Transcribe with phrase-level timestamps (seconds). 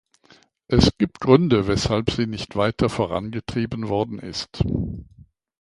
[0.67, 4.63] Es gibt Gründe, weshalb sie nicht weiter vorangetrieben worden ist.